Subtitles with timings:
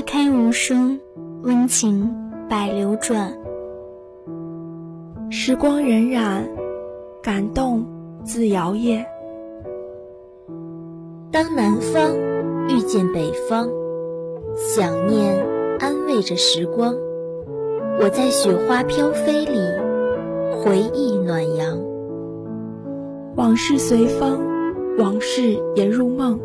[0.00, 0.98] 花开无声，
[1.42, 2.10] 温情
[2.48, 3.36] 百流转。
[5.28, 6.42] 时光荏苒，
[7.22, 7.84] 感动
[8.24, 9.04] 自摇曳。
[11.30, 12.16] 当南方
[12.70, 13.68] 遇见北方，
[14.56, 15.46] 想念
[15.78, 16.94] 安慰着时光。
[18.00, 19.60] 我在雪花飘飞里，
[20.64, 21.78] 回忆暖阳。
[23.36, 24.40] 往事随风，
[24.96, 26.40] 往事也入梦。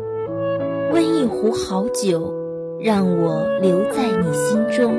[0.92, 2.34] 温一壶好酒，
[2.80, 4.94] 让我留在你心中，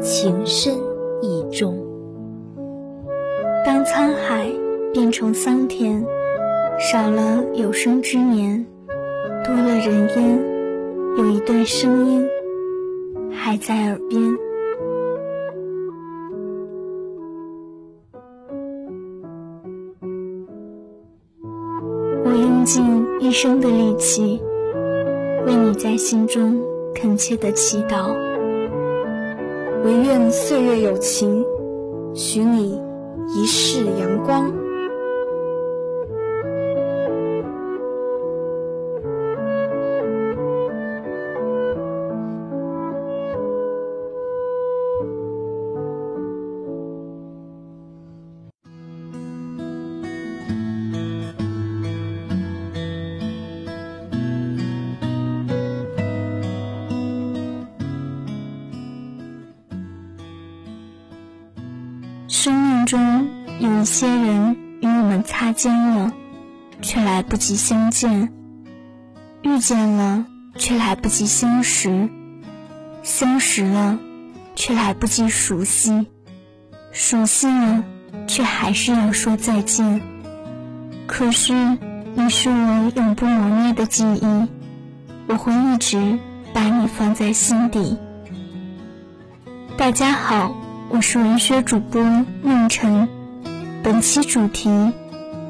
[0.00, 0.74] 情深
[1.20, 1.76] 意重。
[3.64, 4.50] 当沧海
[4.92, 6.04] 变成桑田，
[6.78, 8.66] 少了有生之年，
[9.44, 10.38] 多了人烟，
[11.16, 12.28] 有一段声音
[13.30, 14.36] 还在耳边。
[22.24, 24.42] 我用尽一生的力气。
[25.44, 26.62] 为你在心中
[26.94, 28.12] 恳切的祈祷，
[29.84, 31.44] 唯愿岁月有情，
[32.14, 32.80] 许你
[33.34, 34.61] 一世阳光。
[62.42, 66.12] 生命中有一些人与我们擦肩了，
[66.80, 68.30] 却来不及相见；
[69.42, 70.26] 遇见了，
[70.56, 72.08] 却来不及相识；
[73.04, 73.96] 相识了，
[74.56, 76.04] 却来不及熟悉；
[76.90, 77.84] 熟悉了，
[78.26, 80.02] 却还是要说再见。
[81.06, 81.78] 可是，
[82.16, 84.48] 你是我永不磨灭的记忆，
[85.28, 86.18] 我会一直
[86.52, 88.00] 把你放在心底。
[89.76, 90.61] 大家好。
[90.92, 92.02] 我是文学主播
[92.42, 93.08] 梦辰，
[93.82, 94.92] 本期主题：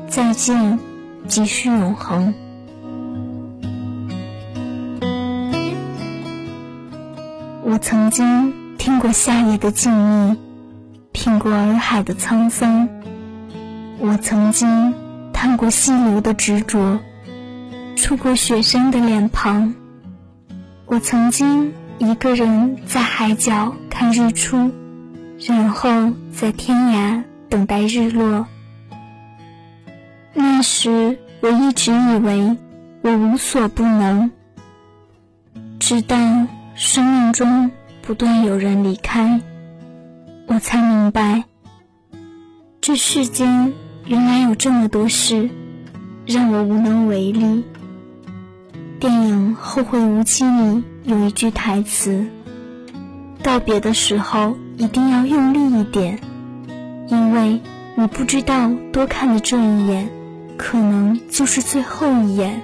[0.07, 0.79] 再见，
[1.27, 2.33] 即是永恒。
[7.65, 10.37] 我曾经听过夏夜的静谧，
[11.11, 12.87] 品过洱海的沧桑；
[13.99, 14.95] 我曾经
[15.33, 17.01] 探过溪流的执着，
[17.97, 19.75] 触过雪山的脸庞；
[20.87, 24.71] 我曾经一个人在海角看日出。
[25.47, 28.47] 然后在天涯等待日落。
[30.35, 32.57] 那时我一直以为
[33.03, 34.31] 我无所不能，
[35.81, 36.17] 直到
[36.75, 37.71] 生命中
[38.03, 39.41] 不断有人离开，
[40.47, 41.45] 我才明白，
[42.81, 43.73] 这世间
[44.07, 45.51] 原来有这么多事
[46.25, 47.65] 让我无能为力。
[49.01, 52.29] 电影《后会无期》里有一句台词：
[53.43, 54.57] 道别的时候。
[54.79, 56.19] 一定要用力一点，
[57.07, 57.61] 因为
[57.95, 60.09] 你不知道多看的这一眼，
[60.57, 62.63] 可能就是最后一眼；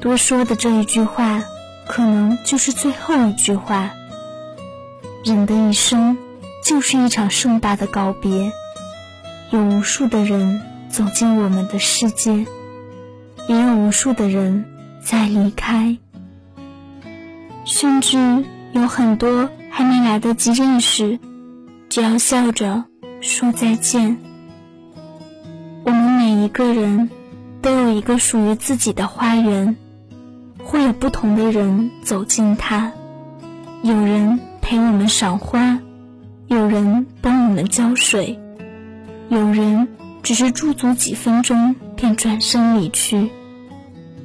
[0.00, 1.44] 多说的这一句话，
[1.86, 3.90] 可能就是最后一句话。
[5.22, 6.16] 人的一生
[6.64, 8.50] 就是一场盛大的告别，
[9.50, 12.46] 有无数的人走进我们的世界，
[13.46, 14.64] 也有无数的人
[15.04, 15.98] 在离开，
[17.64, 18.44] 甚至
[18.80, 19.50] 有很多。
[19.70, 21.20] 还没来得及认识，
[21.88, 22.84] 就要笑着
[23.20, 24.18] 说再见。
[25.84, 27.08] 我们每一个人
[27.62, 29.76] 都有一个属于自己的花园，
[30.64, 32.90] 会有不同的人走进它。
[33.82, 35.78] 有人陪我们赏花，
[36.48, 38.40] 有人帮我们浇水，
[39.28, 39.86] 有人
[40.24, 43.30] 只是驻足几分钟便转身离去。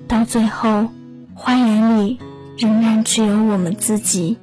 [0.08, 0.88] 到最后，
[1.36, 2.18] 花园里
[2.58, 4.38] 仍然只有我们自己。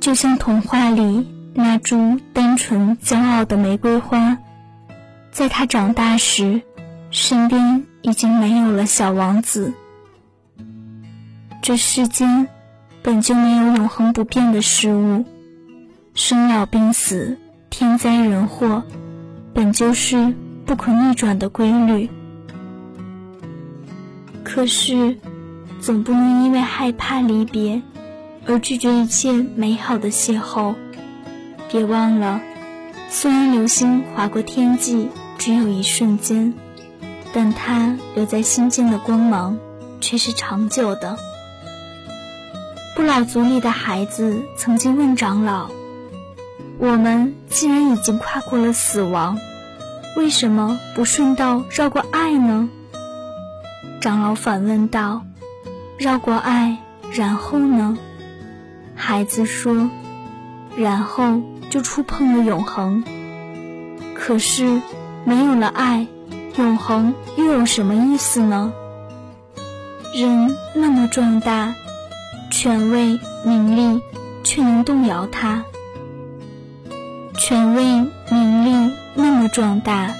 [0.00, 4.38] 就像童话里那株单纯骄傲的玫瑰花，
[5.30, 6.62] 在他长大时，
[7.10, 9.74] 身边已经没有了小王子。
[11.60, 12.48] 这世间
[13.02, 15.24] 本就没有永恒不变的事物，
[16.14, 17.36] 生老病死、
[17.68, 18.84] 天灾人祸，
[19.52, 20.34] 本就是
[20.64, 22.08] 不可逆转的规律。
[24.44, 25.18] 可是，
[25.80, 27.82] 总不能因为害怕离别。
[28.46, 30.74] 而拒绝一切美好的邂逅。
[31.70, 32.40] 别忘了，
[33.10, 36.54] 虽然流星划过天际只有一瞬间，
[37.32, 39.58] 但它留在心间的光芒
[40.00, 41.18] 却是长久的。
[42.96, 45.70] 不老族里的孩子曾经问长老
[46.78, 49.38] ：“我们既然已经跨过了死亡，
[50.16, 52.68] 为什么不顺道绕过爱呢？”
[54.00, 55.22] 长老反问道
[55.98, 56.78] ：“绕过爱？”
[57.14, 57.98] 然后呢？
[58.98, 59.88] 孩子说
[60.76, 61.40] ：“然后
[61.70, 63.04] 就触碰了永恒。”
[64.12, 64.82] 可是，
[65.24, 66.06] 没有了爱，
[66.56, 68.72] 永恒又有什么意思呢？
[70.14, 71.74] 人那么壮大，
[72.50, 74.02] 权位、名利
[74.42, 75.62] 却能动摇它；
[77.38, 77.84] 权位、
[78.30, 80.12] 名利那么壮大，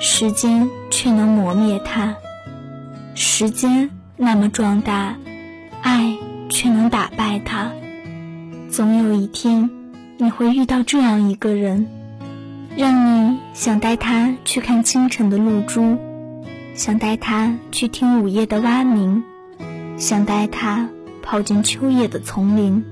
[0.00, 2.14] 时间却能磨灭它；
[3.14, 5.16] 时间那么壮大，
[5.80, 6.14] 爱
[6.50, 7.72] 却能打败它。
[8.72, 9.68] 总有一天，
[10.16, 11.86] 你会遇到这样一个人，
[12.74, 15.98] 让你想带他去看清晨的露珠，
[16.74, 19.24] 想带他去听午夜的蛙鸣，
[19.98, 20.88] 想带他
[21.20, 22.82] 跑进秋夜的丛林。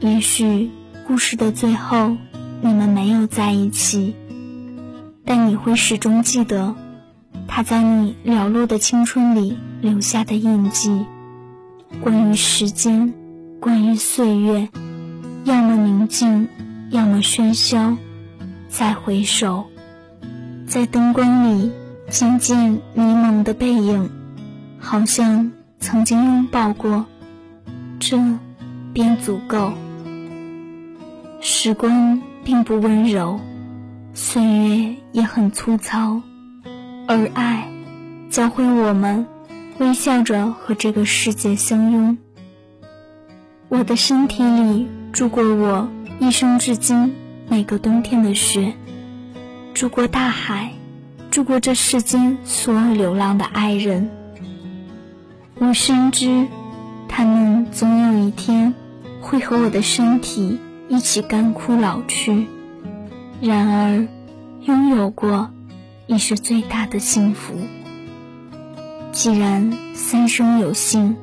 [0.00, 0.68] 也许
[1.06, 2.16] 故事的最后，
[2.60, 4.16] 你们没有在一起，
[5.24, 6.74] 但你会始终记得
[7.46, 11.06] 他在你寥落的青春里留下的印记。
[12.02, 13.14] 关于时间。
[13.62, 14.68] 关于岁月，
[15.44, 16.48] 要么宁静，
[16.90, 17.96] 要么喧嚣。
[18.68, 19.66] 再回首，
[20.66, 21.70] 在灯光里
[22.10, 24.10] 渐渐迷蒙的背影，
[24.80, 27.06] 好像曾经拥抱过，
[28.00, 28.18] 这
[28.92, 29.74] 便足够。
[31.40, 33.38] 时光并不温柔，
[34.12, 36.20] 岁月也很粗糙，
[37.06, 37.70] 而爱
[38.28, 39.24] 教会我们
[39.78, 42.18] 微笑着和这个世界相拥。
[43.72, 45.88] 我的身体里住过我
[46.20, 47.14] 一生至今
[47.48, 48.74] 每个冬天的雪，
[49.72, 50.74] 住过大海，
[51.30, 54.10] 住过这世间所有流浪的爱人。
[55.54, 56.48] 我深知，
[57.08, 58.74] 他们总有一天
[59.22, 60.60] 会和我的身体
[60.90, 62.46] 一起干枯老去。
[63.40, 64.06] 然而，
[64.66, 65.48] 拥有过
[66.06, 67.54] 已是最大的幸福。
[69.12, 71.16] 既然三生有幸，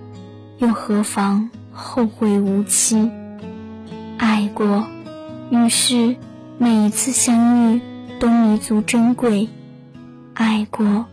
[0.58, 1.52] 又何妨？
[1.80, 3.10] 后会无期。
[4.18, 4.86] 爱过，
[5.50, 6.18] 于是
[6.58, 7.82] 每一次相遇
[8.20, 9.48] 都弥足珍贵；
[10.34, 11.06] 爱过，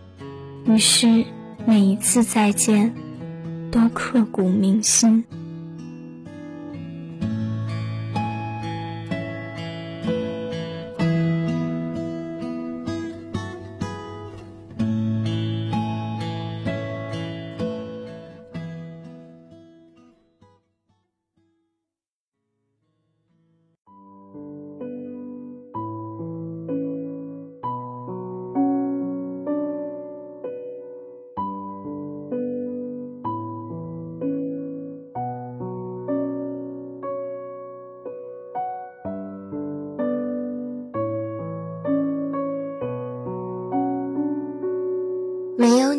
[0.67, 1.25] 于是
[1.65, 2.93] 每一次再见
[3.71, 5.25] 都刻骨铭心。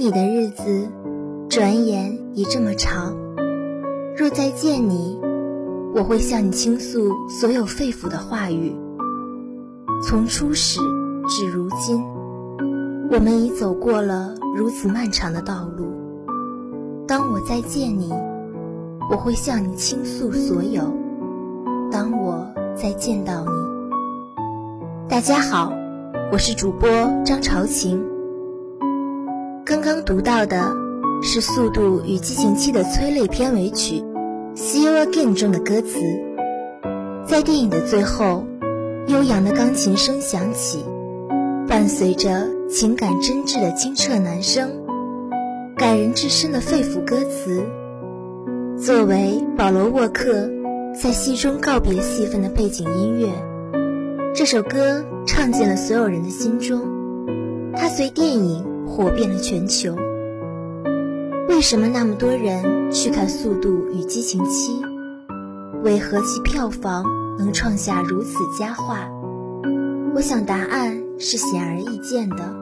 [0.07, 0.87] 你的日子，
[1.49, 3.13] 转眼已这么长。
[4.15, 5.19] 若再见你，
[5.93, 8.73] 我会向你倾诉所有肺腑的话语。
[10.01, 10.79] 从初始
[11.27, 12.01] 至如今，
[13.11, 15.91] 我们已走过了如此漫长的道路。
[17.05, 18.09] 当我再见你，
[19.11, 20.83] 我会向你倾诉所有。
[21.91, 25.73] 当我再见到你，大家好，
[26.31, 26.89] 我是主播
[27.25, 28.01] 张朝晴。
[29.69, 30.71] 刚刚读到的
[31.21, 34.01] 是《速度与激情七》的催泪片尾曲
[34.55, 35.99] 《See You Again》中的歌词。
[37.27, 38.47] 在电影的最后，
[39.07, 40.85] 悠扬的钢琴声响起，
[41.67, 44.71] 伴随着情感真挚的清澈男声，
[45.75, 47.61] 感人至深的肺腑歌词。
[48.77, 50.49] 作为保罗沃克
[50.95, 53.27] 在戏中告别戏份的背景音乐，
[54.33, 56.79] 这首歌唱进了所有人的心中。
[57.75, 58.76] 它随电影。
[58.87, 59.95] 火遍了全球。
[61.49, 64.81] 为什么那么多人去看《速度与激情七》？
[65.83, 67.03] 为何其票房
[67.37, 69.09] 能创下如此佳话？
[70.15, 72.55] 我想答案是显而易见的。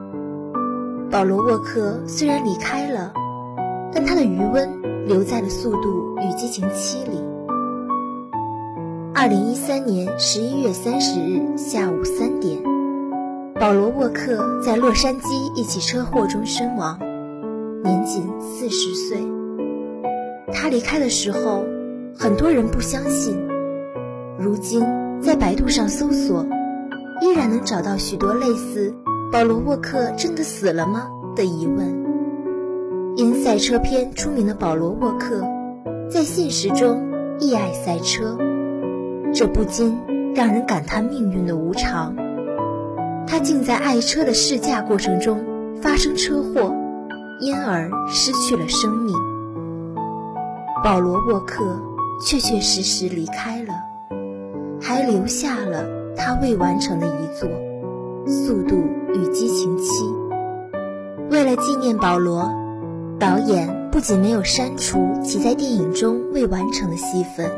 [1.10, 3.12] 保罗沃克虽然离开了，
[3.92, 4.68] 但他的余温
[5.06, 7.18] 留在了《速度与激情七》里。
[9.14, 12.75] 二零一三年十一月三十日下午三点。
[13.58, 16.98] 保罗沃克在洛杉矶一起车祸中身亡，
[17.82, 19.16] 年仅四十岁。
[20.52, 21.64] 他离开的时候，
[22.14, 23.34] 很多人不相信。
[24.38, 24.84] 如今
[25.22, 26.46] 在百度上搜索，
[27.22, 28.94] 依然能找到许多类似
[29.32, 32.04] “保罗沃克真的死了吗”的疑问。
[33.16, 35.42] 因赛车片出名的保罗沃克，
[36.10, 37.10] 在现实中
[37.40, 38.36] 亦爱赛车，
[39.32, 39.98] 这不禁
[40.34, 42.14] 让人感叹命运的无常。
[43.26, 45.44] 他竟在爱车的试驾过程中
[45.82, 46.72] 发生车祸，
[47.40, 49.14] 因而失去了生命。
[50.84, 51.64] 保罗·沃克
[52.24, 53.74] 确确实实离开了，
[54.80, 55.84] 还留下了
[56.16, 57.48] 他未完成的一作
[58.28, 58.76] 《速度
[59.12, 60.04] 与激情七》。
[61.30, 62.48] 为了纪念保罗，
[63.18, 67.50] 导演不仅没有删除其在电影中未完成的戏份，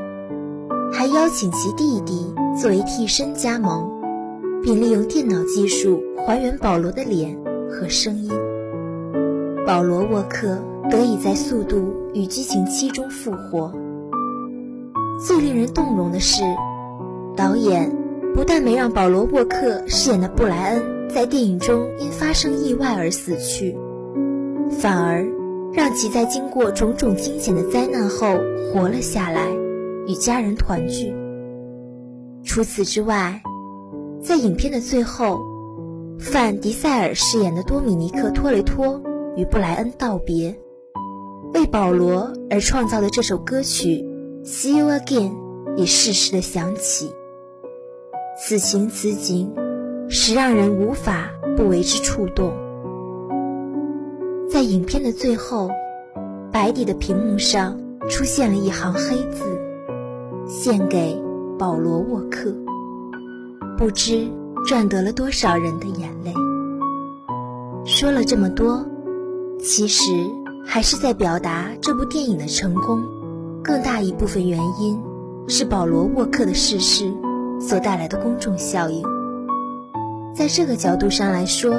[0.92, 3.90] 还邀请其弟弟作为替身加盟，
[4.62, 7.36] 并利用电脑技术还原保罗的脸
[7.68, 8.30] 和声音。
[9.66, 10.58] 保罗·沃克
[10.90, 13.72] 得以在《速度与激情七》中复活。
[15.26, 16.42] 最令人动容的是，
[17.36, 17.94] 导演
[18.34, 23.76] 不但没让保罗·沃克饰演的布莱恩在电影中因发生意外而死去，
[24.70, 25.26] 反而
[25.72, 28.38] 让其在经过种种惊险的灾难后
[28.72, 29.48] 活了下来，
[30.06, 31.12] 与家人团聚。
[32.44, 33.42] 除此之外，
[34.22, 35.38] 在影片的最后，
[36.18, 39.02] 范·迪塞尔饰演的多米尼克·托雷托。
[39.36, 40.58] 与布莱恩道别，
[41.54, 44.04] 为保罗而创造的这首歌曲
[44.44, 45.30] 《See You Again》
[45.76, 47.12] 也适时的响起。
[48.36, 49.54] 此情此景，
[50.08, 52.52] 实让人无法不为之触动。
[54.50, 55.70] 在影片的最后，
[56.50, 59.44] 白底的屏幕上出现了一行黑字
[60.50, 61.16] ：“献给
[61.56, 62.52] 保罗·沃克。”
[63.78, 64.28] 不知
[64.66, 66.34] 赚得了多少人的眼泪。
[67.86, 68.84] 说了这么多。
[69.60, 70.12] 其实
[70.64, 73.02] 还是在表达这部电影的成功，
[73.60, 74.96] 更大一部分原因
[75.48, 77.12] 是保罗·沃克的逝世
[77.60, 79.02] 所带来的公众效应。
[80.32, 81.74] 在这个角度上来说，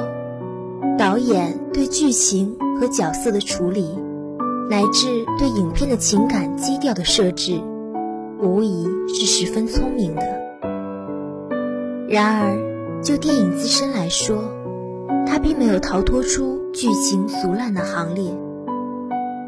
[0.98, 3.98] 导演对剧情和角色的处理，
[4.68, 7.58] 乃至对影片的情感基调的设置，
[8.42, 10.39] 无疑是十分聪明的。
[12.10, 14.52] 然而，就电影自身来说，
[15.28, 18.36] 它并没有逃脱出剧情俗烂的行列，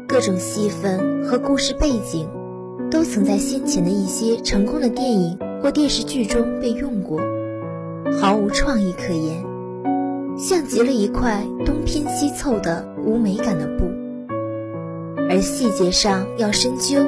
[0.07, 2.25] 各种戏份和故事背景，
[2.89, 7.19] 都曾在先前的一些成功的电影或电视剧中被用过，
[8.21, 9.43] 毫无创意可言，
[10.37, 13.83] 像极了一块东拼西凑的无美感的布。
[15.29, 17.01] 而细节上要深究，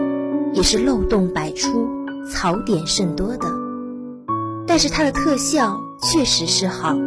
[0.52, 1.88] 也是漏洞百出、
[2.30, 3.65] 槽点甚多的。
[4.76, 6.98] 但是它的特效确实是好。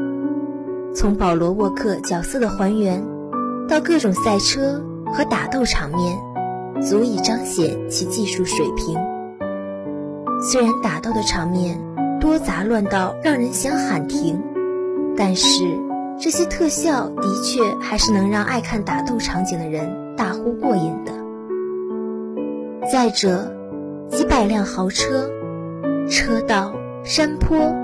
[0.94, 3.06] 从保罗·沃克角色的还原，
[3.68, 4.82] 到各种赛车
[5.12, 6.18] 和打斗场面，
[6.80, 8.96] 足以彰显其技术水平。
[10.40, 11.78] 虽然打斗的场面
[12.18, 14.42] 多杂乱到让人想喊停，
[15.14, 15.78] 但是
[16.18, 21.12] 这些特效的确还是能让爱看打斗场景的人大呼过瘾的。
[22.90, 23.54] 再者，
[24.10, 25.30] 几百辆豪车、
[26.08, 26.72] 车道、
[27.10, 27.74] 山坡、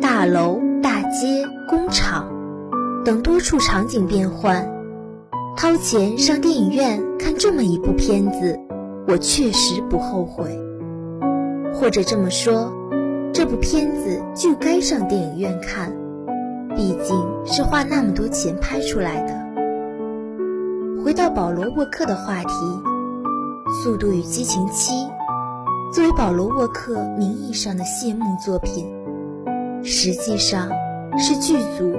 [0.00, 2.28] 大楼、大街、工厂。
[3.04, 4.68] 等多处场景变换，
[5.56, 8.58] 掏钱上电影院看这么一部片子，
[9.06, 10.60] 我确实不后悔。
[11.72, 12.72] 或者这么说，
[13.32, 15.92] 这部片子就该上电影院看，
[16.74, 21.04] 毕竟是花那么多钱拍出来的。
[21.04, 22.48] 回到保罗·沃克的话题，
[23.84, 24.92] 《速度与激情七》
[25.92, 28.86] 作为保罗·沃克名义上的谢幕作品，
[29.84, 30.70] 实际上
[31.18, 31.92] 是剧组。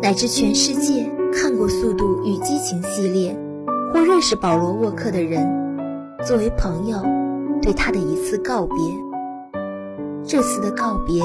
[0.00, 3.36] 乃至全世界看过《速度与激情》系列
[3.92, 5.46] 或认识保罗·沃克的人，
[6.24, 7.02] 作为朋友
[7.60, 8.76] 对他的一次告别。
[10.24, 11.22] 这次的告别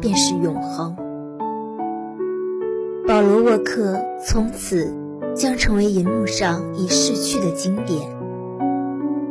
[0.00, 0.96] 便是永恒。
[3.06, 4.90] 保罗·沃克从此
[5.34, 8.17] 将成为银幕上已逝去的经典。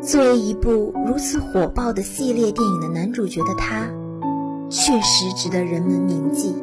[0.01, 3.89] 作为一部如此火爆的系列电影的男主角的他，
[4.69, 6.55] 确实值得人们铭记。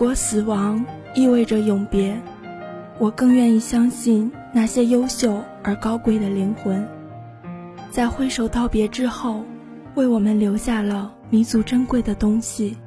[0.00, 0.82] 果死亡
[1.14, 2.18] 意味着永别，
[2.98, 6.88] 我更愿意相信那些优秀而高贵的灵魂，
[7.90, 9.44] 在挥手道别之后，
[9.96, 12.78] 为我们留下了弥足珍贵的东西。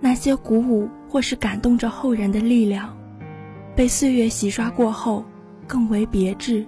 [0.00, 2.94] 那些鼓舞或是感动着后人的力量，
[3.74, 5.24] 被岁月洗刷过后，
[5.66, 6.66] 更为别致。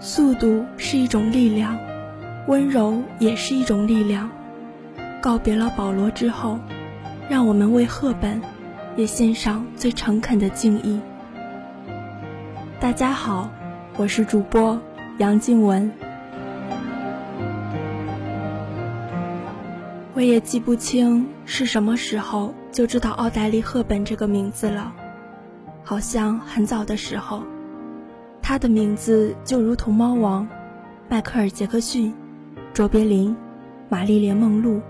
[0.00, 1.78] 速度是一种力量，
[2.48, 4.28] 温柔也是一种力量。
[5.22, 6.58] 告别了保罗之后。
[7.28, 8.40] 让我们为赫本
[8.96, 10.98] 也献上最诚恳的敬意。
[12.80, 13.50] 大家好，
[13.98, 14.80] 我是主播
[15.18, 15.92] 杨静雯。
[20.14, 24.90] 我也记不清是什么时候就知道奥黛丽·赫本这个名字了，
[25.84, 27.42] 好像很早的时候，
[28.40, 30.48] 她的名字就如同猫王、
[31.10, 32.14] 迈克尔·杰克逊、
[32.72, 33.36] 卓别林、
[33.90, 34.80] 玛丽莲·梦露、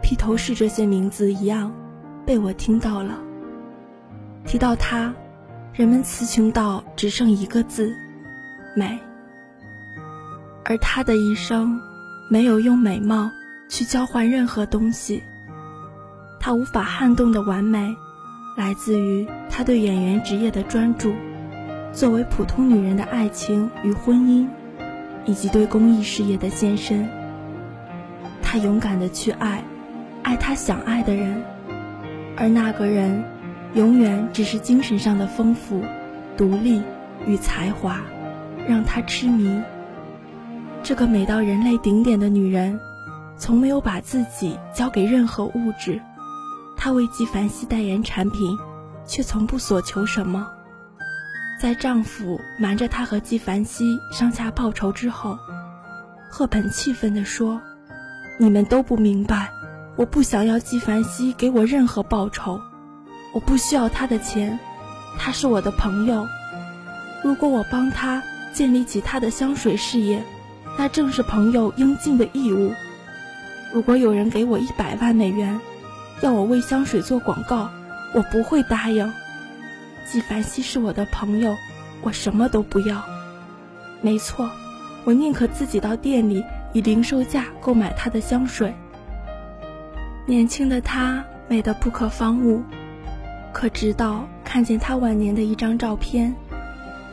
[0.00, 1.72] 披头士这些名字一样，
[2.32, 3.18] 被我听到了。
[4.46, 5.12] 提到她，
[5.74, 7.94] 人们词穷到只剩一个字：
[8.74, 8.98] 美。
[10.64, 11.78] 而她的一生，
[12.30, 13.30] 没有用美貌。
[13.68, 15.22] 去交换任何东西，
[16.40, 17.94] 她无法撼动的完美，
[18.56, 21.12] 来自于她对演员职业的专注，
[21.92, 24.46] 作为普通女人的爱情与婚姻，
[25.26, 27.06] 以及对公益事业的献身。
[28.42, 29.62] 她勇敢的去爱，
[30.22, 31.42] 爱她想爱的人，
[32.36, 33.24] 而那个人，
[33.74, 35.82] 永远只是精神上的丰富、
[36.36, 36.82] 独立
[37.26, 38.00] 与才华，
[38.66, 39.62] 让她痴迷。
[40.82, 42.78] 这个美到人类顶点的女人。
[43.34, 46.00] 从没有把自己交给任何物质，
[46.76, 48.56] 她为纪梵希代言产品，
[49.04, 50.46] 却从不索求什么。
[51.60, 55.36] 在丈夫瞒着她和纪梵希上下报仇之后，
[56.30, 57.60] 赫本气愤地说
[58.38, 59.50] ：“你们都不明白，
[59.96, 62.60] 我不想要纪梵希给我任何报酬，
[63.34, 64.58] 我不需要他的钱，
[65.18, 66.26] 他是我的朋友。
[67.22, 68.22] 如果我帮他
[68.54, 70.24] 建立起他的香水事业，
[70.78, 72.72] 那正是朋友应尽的义务。”
[73.72, 75.60] 如果有人给我一百万美元，
[76.20, 77.70] 要我为香水做广告，
[78.14, 79.12] 我不会答应。
[80.10, 81.56] 纪梵希是我的朋友，
[82.02, 83.02] 我什么都不要。
[84.00, 84.50] 没错，
[85.04, 88.74] 我宁可自己到店里以零售价购买他的香水。
[90.26, 92.62] 年轻的她美得不可方物，
[93.52, 96.34] 可直到看见她晚年的一张照片，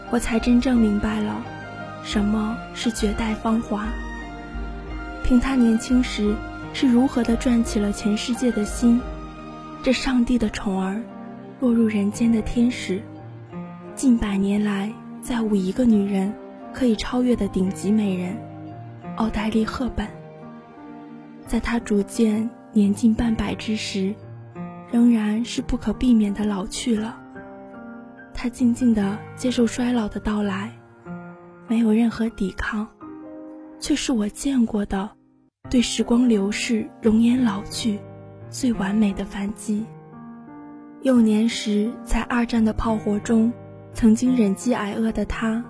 [0.09, 1.35] 我才真正明白了
[2.03, 3.87] 什么是绝代芳华。
[5.23, 6.35] 凭她年轻时。
[6.71, 9.01] 是如何的赚起了全世界的心？
[9.81, 11.01] 这上帝的宠儿，
[11.60, 13.01] 落入人间的天使，
[13.95, 16.31] 近百年来再无一个女人
[16.71, 18.38] 可以超越的顶级美人——
[19.17, 20.07] 奥黛丽·赫本。
[21.47, 24.13] 在她逐渐年近半百之时，
[24.91, 27.17] 仍然是不可避免的老去了。
[28.34, 30.71] 她静静地接受衰老的到来，
[31.67, 32.88] 没有任何抵抗，
[33.79, 35.10] 却是我见过的。
[35.67, 37.99] 对时光流逝、容颜老去，
[38.49, 39.84] 最完美的反击。
[41.01, 43.51] 幼年时在二战的炮火中，
[43.93, 45.63] 曾经忍饥挨饿的他，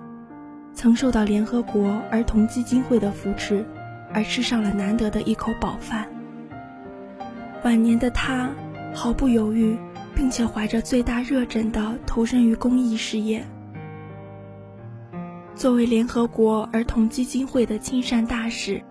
[0.74, 3.64] 曾受到联合国儿童基金会的扶持，
[4.12, 6.06] 而吃上了难得的一口饱饭。
[7.64, 8.50] 晚年的他
[8.94, 9.76] 毫不犹豫，
[10.14, 13.44] 并且怀着最大热忱地投身于公益事业。
[15.54, 18.82] 作为联合国儿童基金会的亲善大使。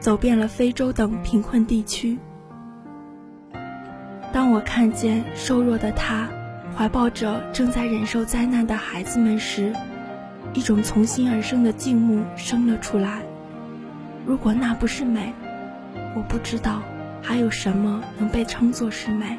[0.00, 2.16] 走遍了非洲等贫困地区。
[4.32, 6.28] 当我看见瘦弱的他
[6.76, 9.72] 怀抱着正在忍受灾难的孩子们时，
[10.54, 13.22] 一种从心而生的敬慕生了出来。
[14.24, 15.32] 如果那不是美，
[16.14, 16.80] 我不知道
[17.22, 19.38] 还有什么能被称作是美。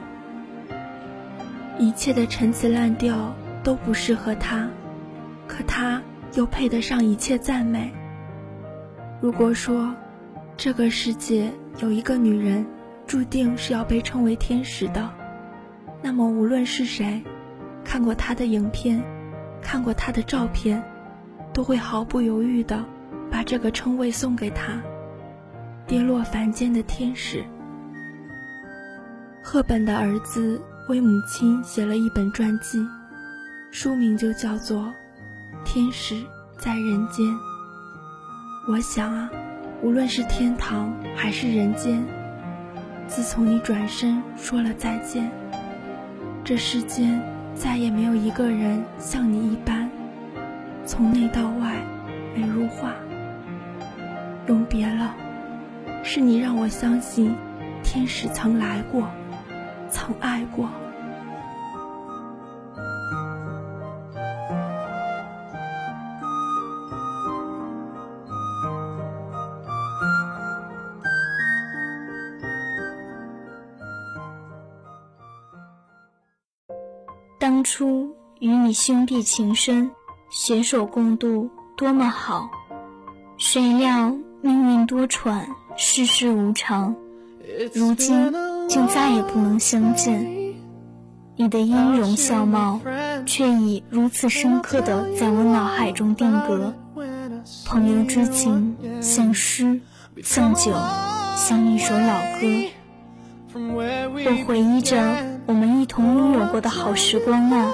[1.78, 4.68] 一切的陈词滥调都不适合他，
[5.48, 6.02] 可他
[6.36, 7.92] 又配得上一切赞美。
[9.22, 9.94] 如果说，
[10.58, 12.66] 这个世界有一个女人，
[13.08, 15.10] 注定是要被称为天使的。
[16.02, 17.22] 那么，无论是谁，
[17.84, 19.02] 看过她的影片，
[19.62, 20.84] 看过她的照片，
[21.54, 22.86] 都会毫不犹豫地
[23.32, 24.82] 把这个称谓送给她。
[25.88, 27.44] 跌落凡间的天使。
[29.42, 32.86] 赫本的儿子为母亲写了一本传记，
[33.72, 34.82] 书名就叫做
[35.64, 36.16] 《天使
[36.58, 37.26] 在人间》。
[38.68, 39.30] 我想啊。
[39.82, 42.06] 无论是天堂还是人间，
[43.08, 45.32] 自从你转身说了再见，
[46.44, 47.24] 这世间
[47.56, 49.90] 再也没有一个人像你一般，
[50.86, 51.82] 从内到外
[52.36, 52.94] 美如画。
[54.48, 55.16] 永别了，
[56.04, 57.34] 是你让我相信，
[57.82, 59.10] 天使曾来过，
[59.92, 60.70] 曾爱过。
[77.40, 79.90] 当初与你兄弟情深，
[80.30, 82.50] 携手共度，多么好！
[83.38, 86.96] 谁料命运多舛，世事无常，
[87.74, 88.32] 如今
[88.70, 90.38] 竟再也不能相见。
[91.36, 92.80] 你的音容笑貌，
[93.26, 96.74] 却已如此深刻的在我脑海中定格。
[97.66, 99.82] 朋友之情，像诗，
[100.22, 100.72] 像酒，
[101.36, 102.70] 像一首老歌，
[103.54, 105.02] 我回忆着
[105.48, 107.72] 我们一同拥有过的好时光啊，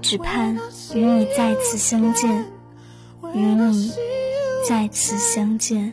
[0.00, 0.56] 只盼
[0.94, 2.46] 与你再次相见，
[3.34, 3.92] 与你
[4.66, 5.92] 再次相见。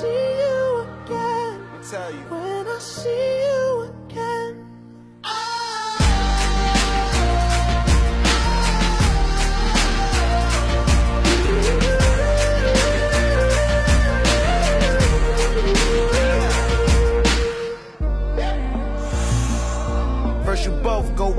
[0.00, 1.60] see you again.
[1.72, 2.24] Me tell you.
[2.32, 3.59] When I see you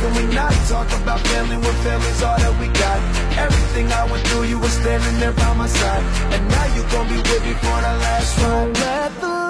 [0.00, 2.98] Can we not talk about family when family's all that we got?
[3.36, 6.04] Everything I went through, you were standing there by my side.
[6.32, 9.49] And now you gon' be with me for the last ride.